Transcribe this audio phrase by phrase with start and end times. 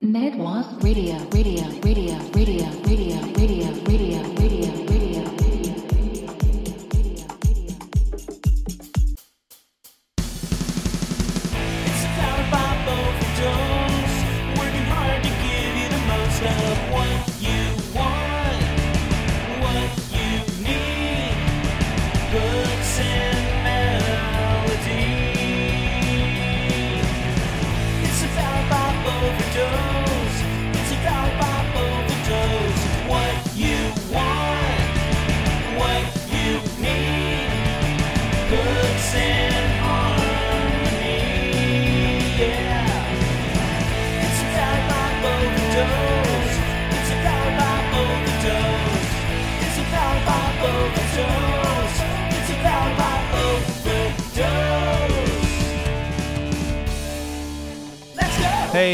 [0.00, 4.17] Mad Wasp Radio, Radio, Radio, Radio, Radio, Radio, Radio,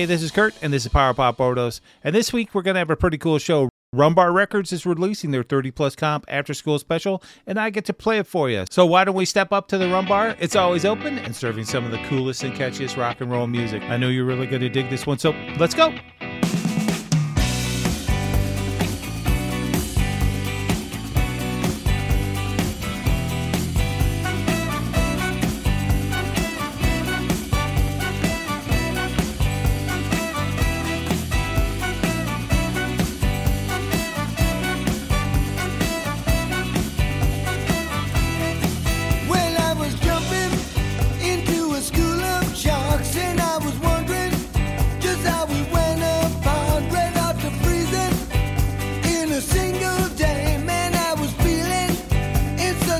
[0.06, 1.80] This is Kurt, and this is Power Pop Overdose.
[2.02, 3.70] And this week we're going to have a pretty cool show.
[3.94, 7.94] Rumbar Records is releasing their 30 plus comp after school special, and I get to
[7.94, 8.64] play it for you.
[8.70, 10.36] So why don't we step up to the Rumbar?
[10.40, 13.82] It's always open and serving some of the coolest and catchiest rock and roll music.
[13.84, 15.94] I know you're really going to dig this one, so let's go.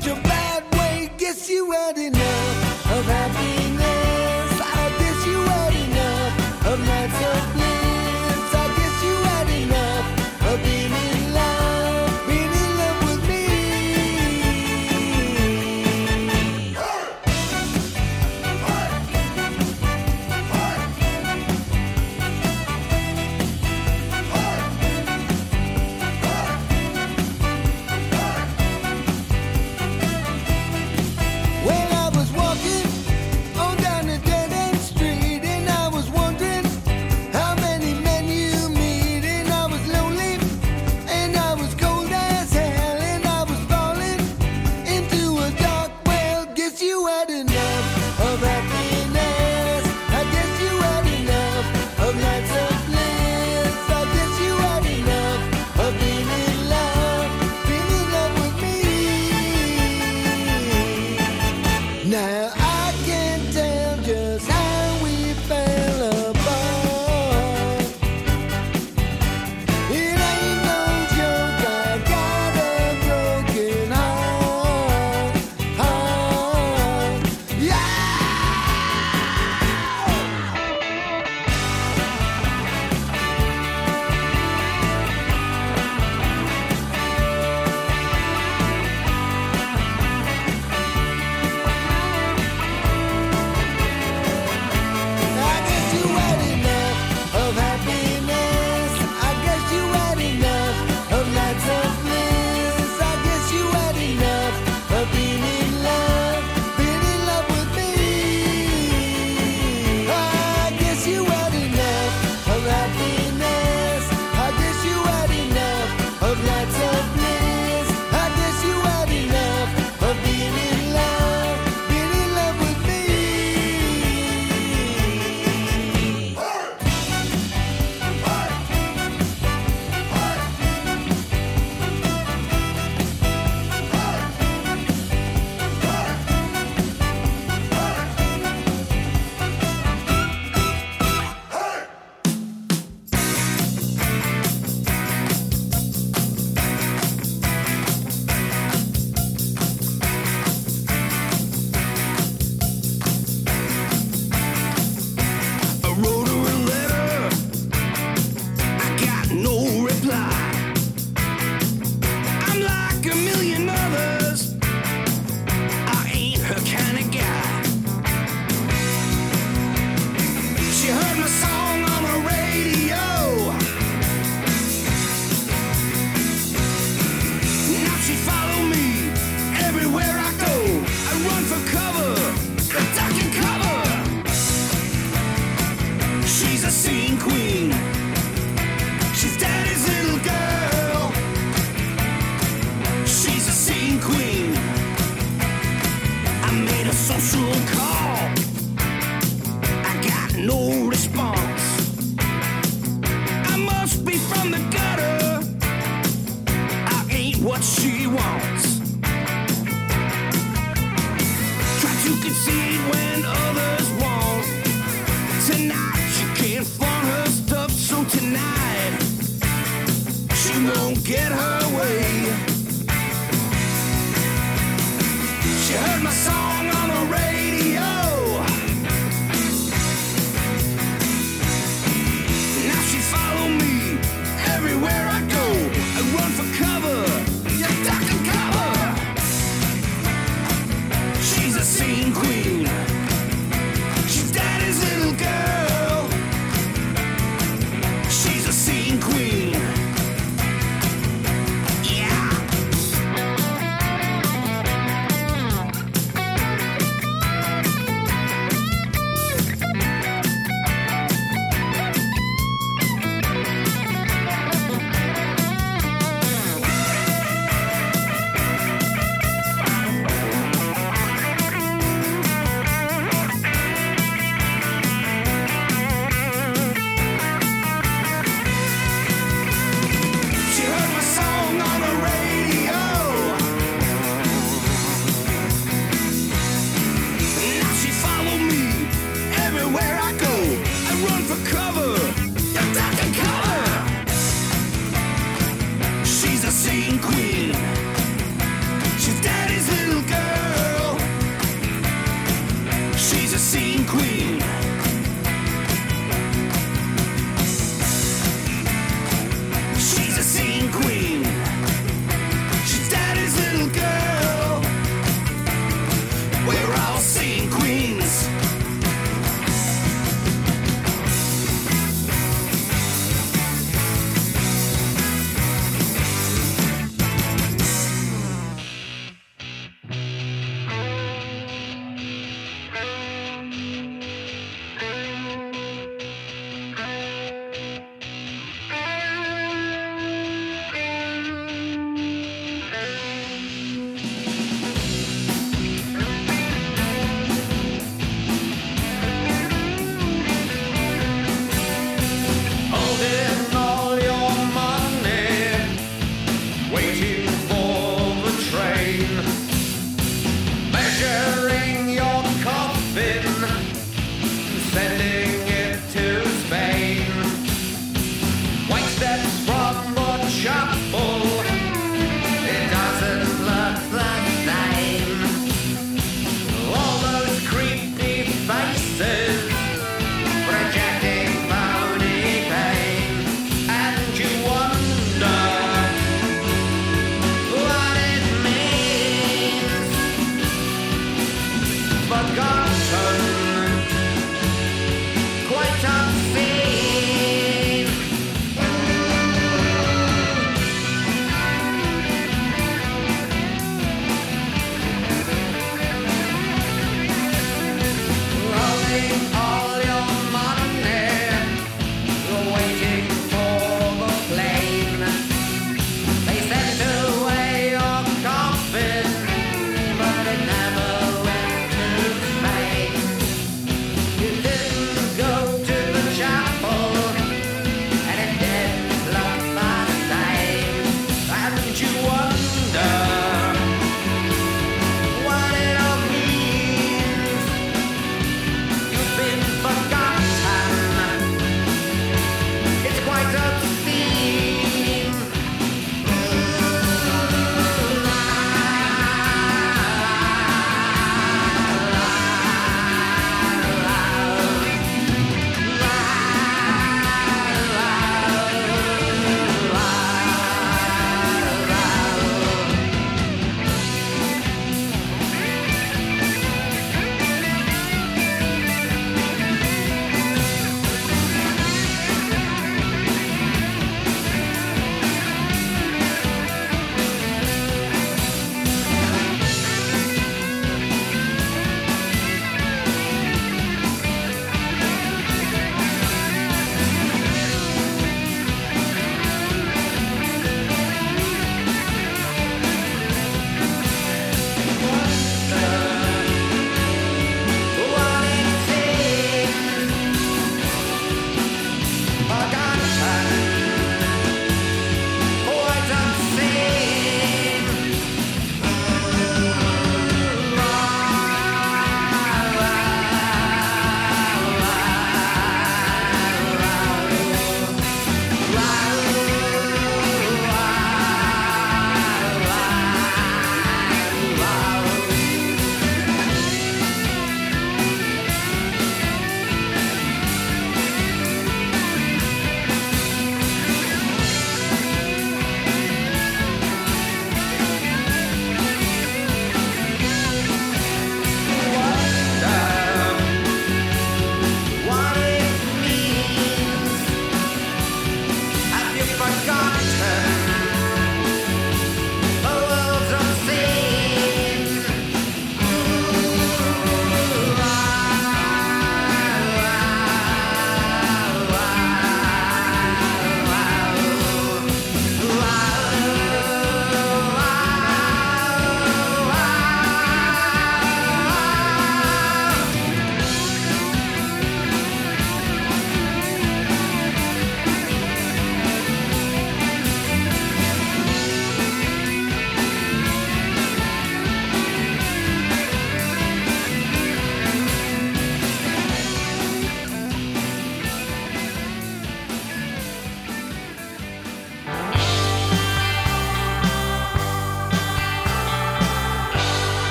[0.00, 1.10] such a bad way.
[1.18, 2.59] Guess you had enough.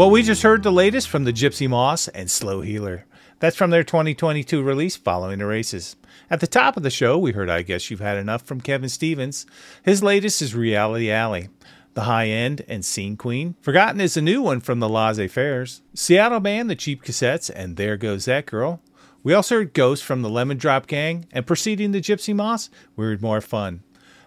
[0.00, 3.04] Well, we just heard the latest from the Gypsy Moss and Slow Healer.
[3.38, 5.96] That's from their 2022 release, Following the Races.
[6.30, 8.88] At the top of the show, we heard I Guess You've Had Enough from Kevin
[8.88, 9.44] Stevens.
[9.84, 11.50] His latest is Reality Alley.
[11.92, 13.56] The High End and Scene Queen.
[13.60, 15.82] Forgotten is a new one from the Laissez Fairs.
[15.92, 18.80] Seattle Band, The Cheap Cassettes, and There Goes That Girl.
[19.22, 23.04] We also heard Ghost from the Lemon Drop Gang, and preceding the Gypsy Moss, we
[23.04, 23.82] heard More Fun.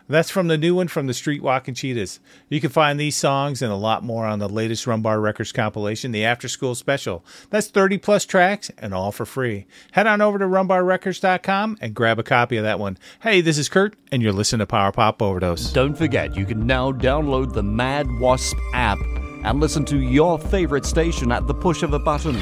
[0.10, 2.20] That's from the new one from the Street Walking Cheetahs.
[2.50, 6.12] You can find these songs and a lot more on the latest Rumbar Records compilation,
[6.12, 7.24] the After School Special.
[7.50, 9.66] That's 30 plus tracks and all for free.
[9.94, 12.98] Head on over to rumbarrecords.com and grab a copy of that one.
[13.22, 15.72] Hey, this is Kurt, and you're listening to Power Pop Overdose.
[15.72, 19.00] Don't forget, you can now download the Mad Wasp app
[19.44, 22.36] and listen to your favorite station at the push of a button.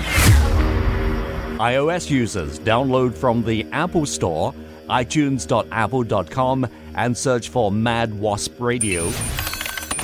[1.58, 4.54] iOS users, download from the Apple Store,
[4.90, 9.10] itunes.apple.com, and search for Mad Wasp Radio.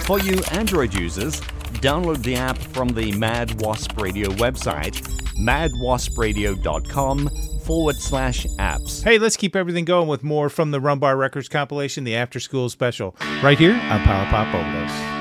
[0.05, 1.41] For you Android users,
[1.81, 5.01] download the app from the Mad Wasp Radio website,
[5.37, 7.29] madwaspradio.com
[7.63, 9.03] forward slash apps.
[9.03, 12.69] Hey, let's keep everything going with more from the Rumbar Records compilation, the After School
[12.69, 15.16] Special, right here on Power Pop Overdose.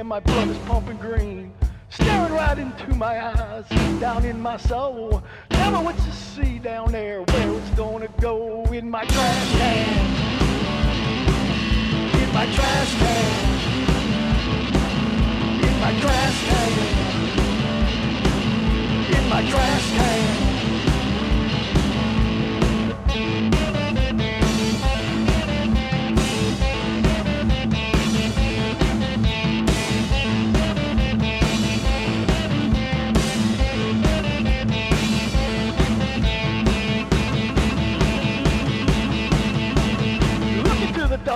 [0.00, 1.52] And my blood is pumping green.
[1.90, 3.68] Staring right into my eyes,
[4.00, 5.22] down in my soul.
[5.50, 9.88] Tell me what you see down there, where it's gonna go in my trash can.
[12.22, 13.34] In my trash can.
[15.68, 16.72] In my trash can.
[19.16, 20.49] In my trash can.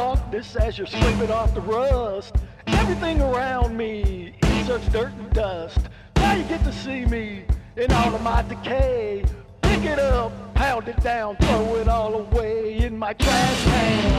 [0.05, 2.37] Darkness as you're scraping off the rust.
[2.67, 5.79] Everything around me is such dirt and dust.
[6.17, 7.45] Now you get to see me
[7.77, 9.25] in all of my decay.
[9.63, 14.15] Pick it up, pound it down, throw it all away in my trash can.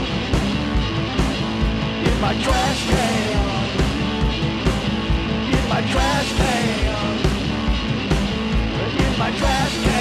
[2.09, 3.35] In my trash can.
[5.57, 6.95] In my trash can.
[9.03, 9.94] In my trash can.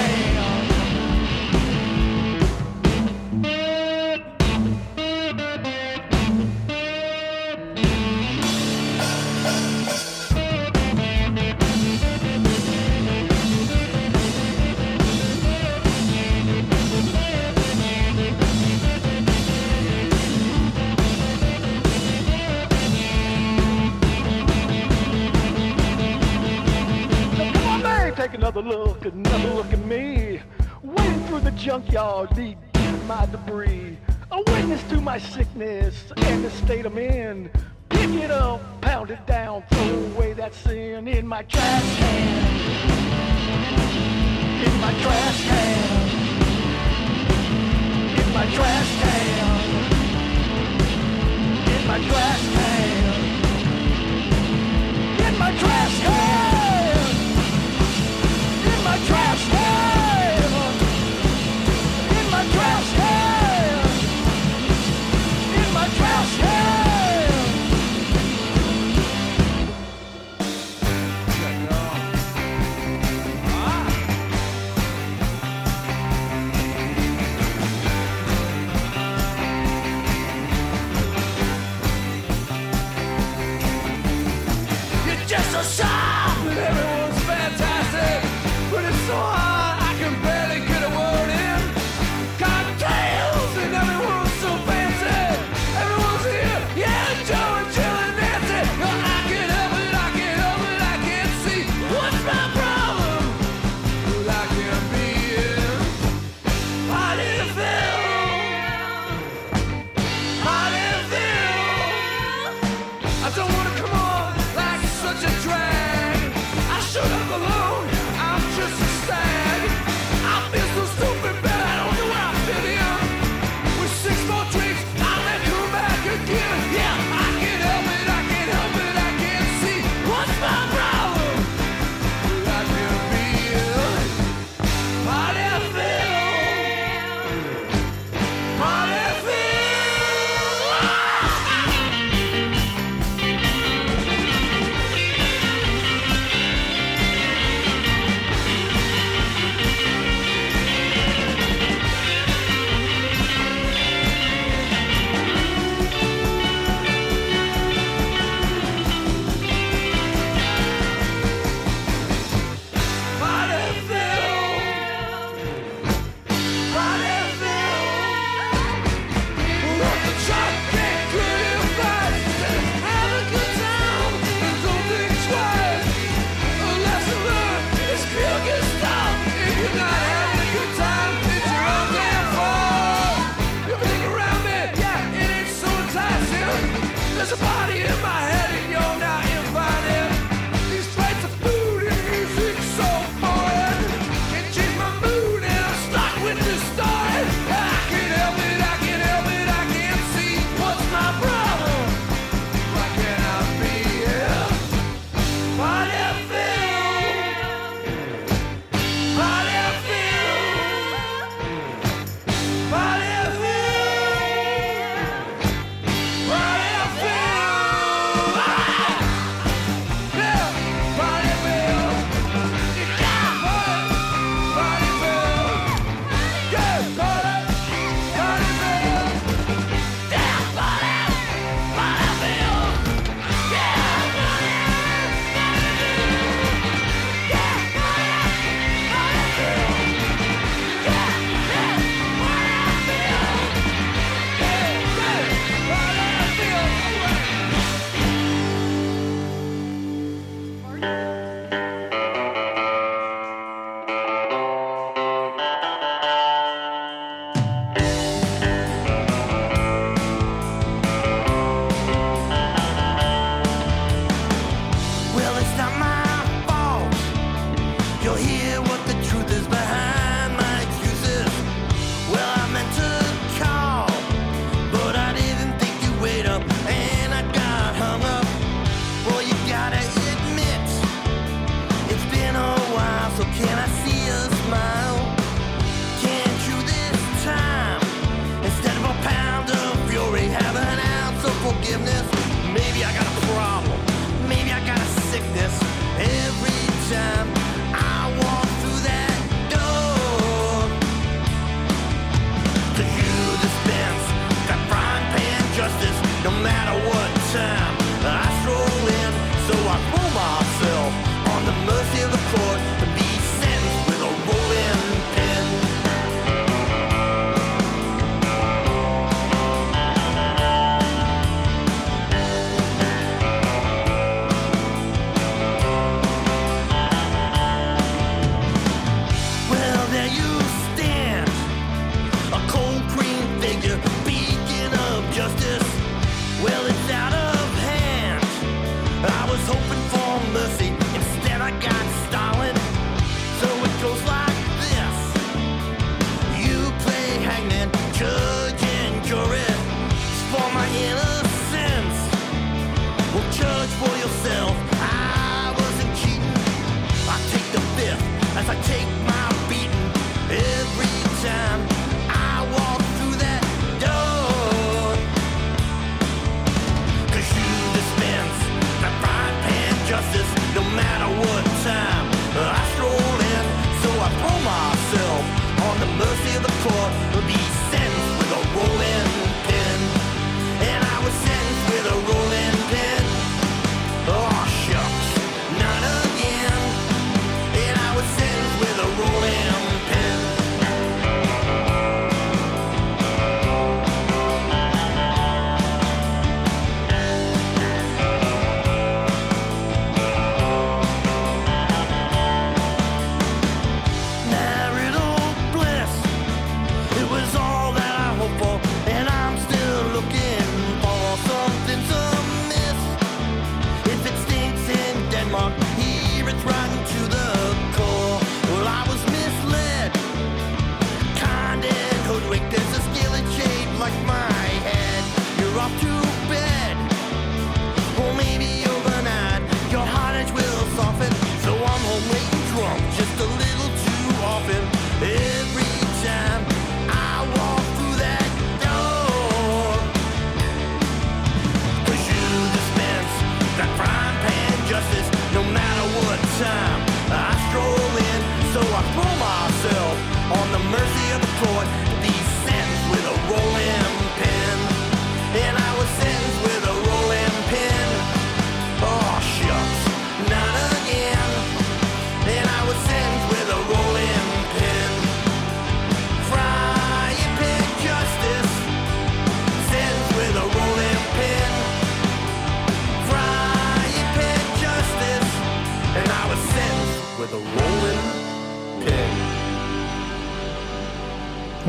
[28.25, 30.41] Take another look, another look at me.
[30.81, 33.97] Wading through the junkyard, deep in my debris.
[34.31, 37.51] A witness to my sickness and the state I'm in.
[37.89, 42.37] Pick it up, pound it down, throw away that sin in my trash can.
[44.65, 46.24] In my trash can.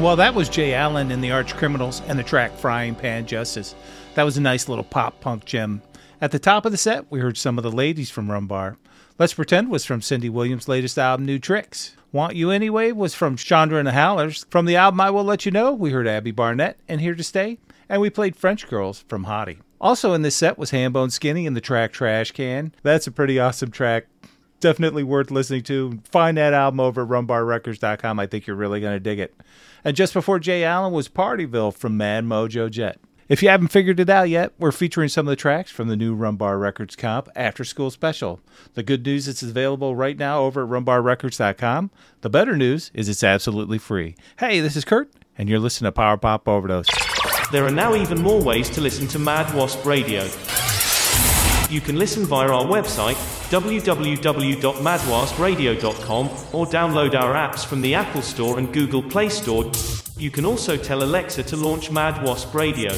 [0.06, 3.74] Well, that was Jay Allen in the Arch Criminals and the track Frying Pan Justice.
[4.14, 5.82] That was a nice little pop punk gem.
[6.20, 8.76] At the top of the set, we heard some of the ladies from Rumbar.
[9.18, 11.96] Let's Pretend was from Cindy Williams' latest album, New Tricks.
[12.12, 14.46] Want You Anyway was from Chandra and the Howlers.
[14.48, 17.24] From the album I Will Let You Know, we heard Abby Barnett and Here to
[17.24, 19.58] Stay, and we played French Girls from Hottie.
[19.80, 22.72] Also in this set was Hambone Skinny and the track Trash Can.
[22.84, 24.06] That's a pretty awesome track.
[24.60, 26.00] Definitely worth listening to.
[26.04, 28.18] Find that album over at rumbarrecords.com.
[28.18, 29.34] I think you're really going to dig it.
[29.84, 32.98] And just before Jay Allen was Partyville from Mad Mojo Jet.
[33.28, 35.96] If you haven't figured it out yet, we're featuring some of the tracks from the
[35.96, 38.38] new Rumbar Records comp After School Special.
[38.74, 41.90] The good news is it's available right now over at rumbarrecords.com.
[42.20, 44.14] The better news is it's absolutely free.
[44.38, 46.86] Hey, this is Kurt, and you're listening to Power Pop Overdose.
[47.50, 50.28] There are now even more ways to listen to Mad Wasp Radio.
[51.68, 53.16] You can listen via our website
[53.50, 59.68] www.madwaspradio.com or download our apps from the Apple Store and Google Play Store.
[60.16, 62.92] You can also tell Alexa to launch Mad Wasp Radio.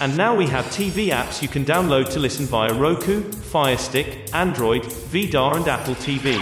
[0.00, 4.32] And now we have TV apps you can download to listen via Roku, Fire Stick,
[4.32, 6.38] Android, VIDAA, and Apple TV.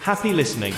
[0.00, 0.74] Happy listening.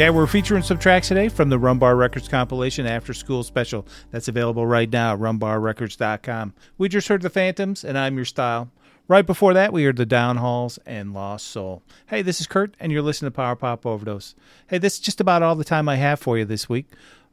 [0.00, 3.86] Yeah, we're featuring some tracks today from the Rumbar Records compilation After School Special.
[4.10, 6.54] That's available right now at rumbarrecords.com.
[6.78, 8.70] We just heard The Phantoms, and I'm Your Style.
[9.08, 11.82] Right before that, we heard The Downhalls and Lost Soul.
[12.06, 14.34] Hey, this is Kurt, and you're listening to Power Pop Overdose.
[14.68, 16.86] Hey, this is just about all the time I have for you this week.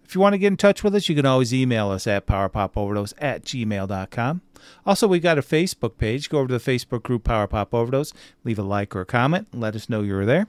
[0.04, 2.28] If you want to get in touch with us, you can always email us at
[2.28, 4.42] powerpopoverdose at gmail.com.
[4.86, 6.30] Also, we've got a Facebook page.
[6.30, 8.12] Go over to the Facebook group Power Pop Overdose,
[8.44, 10.48] leave a like or a comment, let us know you're there.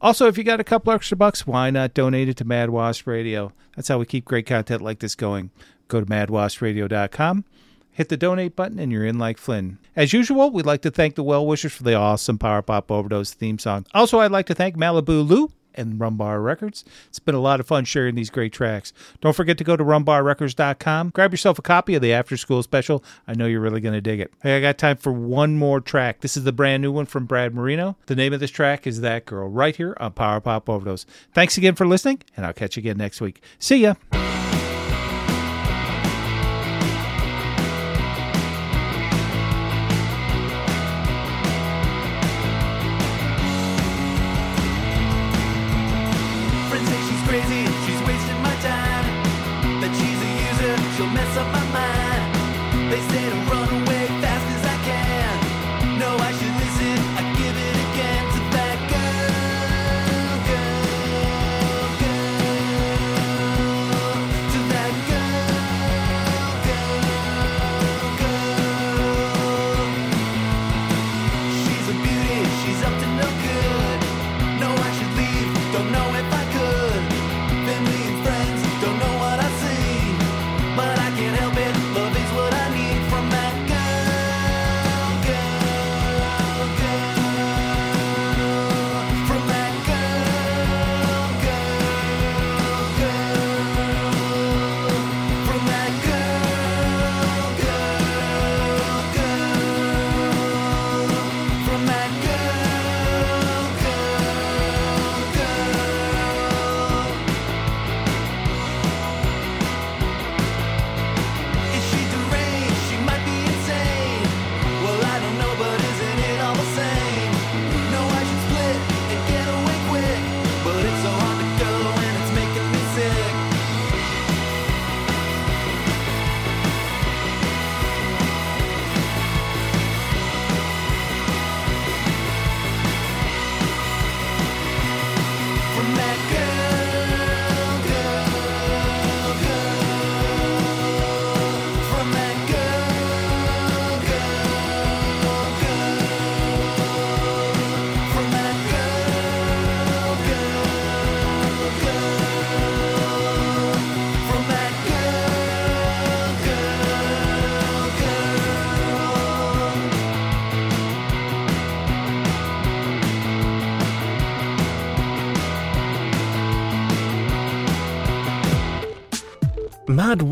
[0.00, 3.06] Also, if you got a couple extra bucks, why not donate it to Mad Wasp
[3.06, 3.52] Radio?
[3.74, 5.50] That's how we keep great content like this going.
[5.88, 7.44] Go to madwaspradio.com,
[7.90, 9.78] hit the donate button, and you're in like Flynn.
[9.96, 13.32] As usual, we'd like to thank the well wishers for the awesome Power Pop Overdose
[13.32, 13.86] theme song.
[13.94, 16.84] Also, I'd like to thank Malibu Lou and Rumbar Records.
[17.08, 18.92] It's been a lot of fun sharing these great tracks.
[19.20, 21.10] Don't forget to go to rumbarrecords.com.
[21.10, 23.02] Grab yourself a copy of the After School Special.
[23.26, 24.32] I know you're really going to dig it.
[24.42, 26.20] Hey, I got time for one more track.
[26.20, 27.96] This is the brand new one from Brad Marino.
[28.06, 31.06] The name of this track is That Girl, right here on Power Pop Overdose.
[31.32, 33.42] Thanks again for listening, and I'll catch you again next week.
[33.58, 33.94] See ya.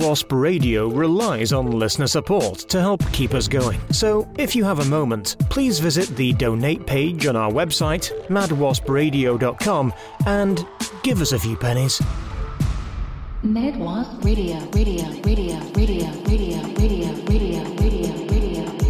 [0.03, 3.79] Wasp Radio relies on listener support to help keep us going.
[3.93, 9.93] So, if you have a moment, please visit the donate page on our website, madwaspradio.com,
[10.27, 10.67] and
[11.05, 12.03] give us a few pennies.
[13.45, 18.82] Mad Wasp Radio, radio, radio, radio, radio, radio, radio, radio, radio, radio.